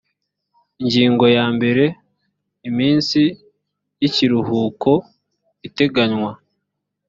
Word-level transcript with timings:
ingingo 0.81 1.25
ya 1.37 1.45
mbere 1.55 1.83
iminsi 2.69 3.21
y 3.99 4.03
ikiruhuko 4.07 4.91
iteganywa 5.67 6.31